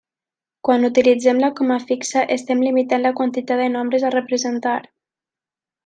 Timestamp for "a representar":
4.11-4.77